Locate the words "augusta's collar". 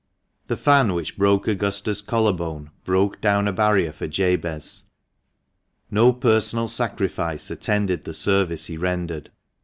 1.47-2.33